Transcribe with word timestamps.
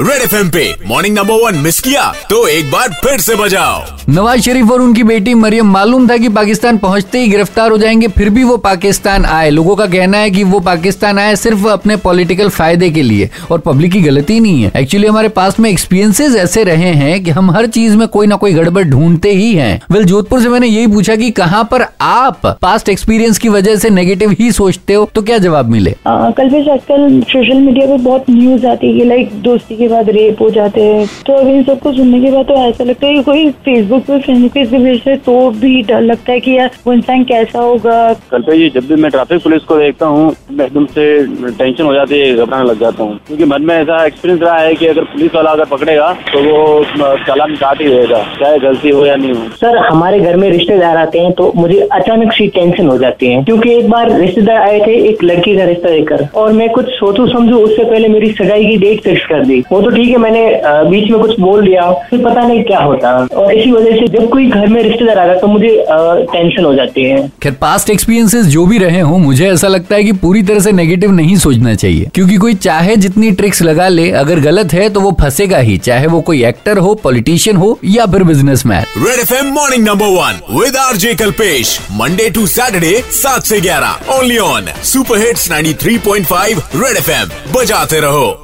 Red 0.00 0.22
F 0.22 0.48
पे 0.50 0.62
morning 0.86 1.14
number 1.14 1.34
one 1.34 1.58
miss 1.58 1.78
किया 1.80 2.02
तो 2.30 2.46
एक 2.48 2.70
बार 2.70 2.88
फिर 2.94 3.18
से 3.20 3.34
बजाओ। 3.34 3.82
नवाज़ 4.08 4.40
शरीफ 4.40 4.70
और 4.70 4.80
उनकी 4.80 5.02
बेटी 5.02 5.34
मरियम 5.34 5.70
मालूम 5.70 6.08
था 6.10 6.16
कि 6.16 6.28
पाकिस्तान 6.28 6.78
पहुँचते 6.78 7.18
ही 7.18 7.28
गिरफ़्तार 7.28 7.70
हो 7.70 7.78
जाएँगे 7.78 8.08
फिर 8.08 8.30
भी 8.30 8.44
वो 8.44 8.56
पाकिस्तान 8.56 9.24
आए। 9.24 9.50
लोगों 9.50 9.76
का 9.76 9.86
कहना 9.86 10.18
है 10.18 10.30
कि 10.30 10.42
वो 10.44 10.60
पाकिस्तान 10.60 11.18
आए 11.18 11.36
सिर्फ़ 11.36 11.66
अपने 11.68 11.96
पॉलिटिकल 11.96 12.48
फ़ायदे 12.48 12.88
के 12.90 13.02
लिए 13.02 13.28
और 13.50 13.58
पब्लिक 13.58 13.92
की 13.92 14.00
गलती 14.00 14.38
नहीं 14.40 14.62
है। 14.62 14.72
एक्चुअली 14.76 15.06
हमारे 15.06 15.28
पास 15.28 15.60
में 15.60 15.70
एक्सपीरियंसेस 15.70 16.34
ऐसे 16.36 16.64
रहे 16.64 16.90
हैं 16.94 17.22
की 17.24 17.30
हम 17.30 17.50
हर 17.50 17.66
चीज़ 17.66 17.96
में 17.96 18.06
कोई 18.08 18.26
ना 18.26 18.36
कोई 18.36 18.52
गड़बड़ 18.52 18.84
ढूंढते 18.84 19.32
ही 19.32 19.52
है। 19.54 19.80
वेल 19.90 20.04
जोधपुर 20.04 20.40
से 20.40 20.48
मैंने 20.48 20.66
यही 20.66 20.86
पूछा 20.86 21.16
की 21.16 21.30
कहाँ 21.30 21.62
पर 21.70 21.86
आप 22.00 22.46
पास्ट 22.62 22.88
एक्सपीरियंस 22.88 23.38
की 23.38 23.48
वजह 23.48 23.76
से 23.76 23.90
नेगेटिव 23.90 24.34
ही 24.40 24.50
सोचते 24.52 24.94
हो 24.94 25.08
तो 25.14 25.22
क्या 25.22 25.38
जवाब 25.38 25.70
मिले? 25.70 25.94
आ, 26.06 26.30
कल 26.30 26.50
भी 26.50 26.68
आजकल 26.70 27.20
सोशल 27.30 27.60
मीडिया 27.60 27.86
पे 27.86 28.02
बहुत 28.02 28.30
न्यूज़ 28.30 28.66
आती 28.66 28.98
है 28.98 29.08
लाइक 29.08 29.40
दोस्ती 29.42 29.82
के 29.84 29.88
बाद 29.88 30.10
रेप 30.10 30.42
हो 30.42 30.50
जाते 30.50 30.82
हैं। 30.82 31.06
तो 31.26 31.32
अब 31.34 31.48
इन 31.48 31.62
सबको 31.64 31.92
सुनने 31.92 32.20
के 32.20 32.30
बाद 32.30 32.46
तो 32.46 32.54
ऐसा 32.60 32.84
लगता 32.84 33.06
है 33.06 33.14
कि 33.14 33.22
कोई 33.22 33.48
फेसबुक 33.64 34.02
पे 34.04 34.18
फ्रेंड 34.20 34.48
पेज 34.50 34.70
पे 34.70 34.78
भेजते 34.80 35.16
तो 35.24 35.34
भी 35.60 35.80
डर 35.84 36.00
लगता 36.02 36.32
है 36.32 36.40
कि 36.40 36.56
यार 36.56 36.70
वो 36.86 36.92
इंसान 36.92 37.24
कैसा 37.24 37.60
होगा? 37.60 37.96
कल 38.30 38.42
पे 38.42 38.56
जी 38.58 38.68
जब 38.70 38.86
भी 38.88 39.00
मैं 39.02 39.10
ट्रैफ़िक 39.10 39.42
पुलिस 39.42 39.62
को 39.64 39.76
देखता 39.78 40.06
हूँ 40.06 40.34
मैं 40.50 40.66
एकदम 40.66 40.86
से 40.88 41.04
टेंशन 41.50 41.84
हो 41.84 41.94
जाती 41.94 42.18
है 42.18 42.34
घबराने 42.34 42.68
लग 42.68 42.80
जाता 42.80 43.02
हूँ। 43.02 43.18
क्योंकि 43.26 43.44
मन 43.44 43.62
में 43.62 43.74
ऐसा 43.74 44.04
एक्सपीरियंस 44.06 44.42
रहा 44.42 44.58
है 44.58 44.74
कि 44.74 44.86
अगर 44.86 45.04
पुलिस 45.12 45.34
वाला 45.34 45.50
अगर 45.50 45.64
पकड़ेगा 45.66 46.12
तो 46.32 46.42
वो 46.42 47.14
चालान 47.26 47.54
काट 47.56 47.80
ही 47.80 47.88
देगा 47.88 48.22
चाहे 48.40 48.58
गलती 48.60 48.90
हो 48.90 49.04
या 49.06 49.16
नहीं 49.16 49.32
हो। 49.32 49.48
सर 49.56 49.78
हमारे 49.86 50.20
घर 50.20 50.36
में 50.36 50.48
रिश्तेदार 50.50 50.96
आते 50.96 51.20
हैं 51.20 51.32
तो 51.32 51.52
मुझे 51.56 51.80
अचानक 51.92 52.32
सी 52.32 52.46
टेंशन 52.54 52.88
हो 52.88 52.96
जाती 52.98 53.28
है। 53.28 53.42
क्योंकि 53.44 53.72
एक 53.74 53.88
बार 53.90 54.10
रिश्तेदार 54.20 54.56
आए 54.58 54.80
थे 54.80 54.94
एक 55.08 55.24
लड़की 55.24 55.56
का 55.56 55.64
रिश्ता 55.64 55.90
देकर 55.90 56.26
और 56.34 56.52
मैं 56.52 56.68
कुछ 56.70 56.88
सोचू 56.94 57.26
समझू 57.28 57.58
उससे 57.58 57.84
पहले 57.84 58.08
मेरी 58.08 58.30
सगाई 58.32 58.66
की 58.66 58.76
डेट 58.78 59.00
फिक्स 59.04 59.24
कर 59.26 59.44
दी। 59.46 59.60
वो 59.74 59.80
तो 59.82 59.90
ठीक 59.90 60.08
है 60.08 60.16
मैंने 60.18 60.40
बीच 60.90 61.10
में 61.10 61.20
कुछ 61.20 61.38
बोल 61.40 61.64
दिया 61.66 61.90
फिर 62.10 62.24
पता 62.24 62.42
नहीं 62.42 62.62
क्या 62.64 62.80
होता। 62.80 63.10
और 63.34 63.52
इसी 63.54 63.70
वजह 63.72 63.96
से 63.96 64.06
जब 64.08 64.28
कोई 64.30 64.46
घर 64.48 64.66
में 64.68 64.82
रिश्तेदार 64.82 65.18
आ 65.18 65.24
रहा 65.24 65.34
तो 65.36 65.46
मुझे 65.46 65.68
टेंशन 66.32 66.64
हो 66.64 66.74
जाती 66.74 67.04
है। 67.04 67.16
खैर 67.42 67.52
पास्ट 67.60 67.90
एक्सपीरियंसेस 67.90 68.46
जो 68.46 68.66
भी 68.66 68.78
रहे 68.78 69.00
हो 69.00 69.16
मुझे 69.18 69.48
ऐसा 69.48 69.68
लगता 69.68 69.96
है 69.96 70.04
कि 70.04 70.12
पूरी 70.20 70.42
तरह 70.42 70.60
से 70.60 70.72
नेगेटिव 70.72 71.12
नहीं 71.12 71.36
सोचना 71.38 71.74
चाहिए। 71.74 72.10
क्योंकि 72.14 72.36
कोई 72.36 72.54
चाहे 72.66 72.96
जितनी 72.96 73.30
ट्रिक्स 73.32 73.62
लगा 73.62 73.88
ले 73.88 74.10
अगर 74.22 74.40
गलत 74.40 74.72
है 74.72 74.88
तो 74.88 75.00
वो 75.00 75.12
फंसेगा 75.20 75.58
ही 75.60 75.76
चाहे 75.80 76.06
वो 76.06 76.20
कोई 76.22 76.44
एक्टर 76.44 76.78
हो 76.78 76.94
पॉलिटिशियन 77.04 77.56
हो 77.56 77.78
या 77.86 78.06
फिर 78.06 78.22
businessman 78.66 78.84
red 78.98 79.20
F 79.20 79.34
M 79.34 79.52
morning 79.54 79.86
number 79.88 80.06
one 80.12 80.40
with 80.58 80.76
R 80.76 80.96
J 80.96 81.14
Kalpesh 81.14 81.78
Monday 81.92 82.30
to 82.30 82.46
Saturday 82.48 82.94
सात 83.12 83.42
से 83.44 83.60
ग्यारह 83.60 84.16
only 84.18 84.38
on 84.38 84.72
super 84.84 85.26
hits 85.26 85.50
93.5 85.52 86.62
red 86.76 86.96
F 86.96 87.10
M 87.10 87.28
बजाते 87.54 88.00
रहो। 88.00 88.43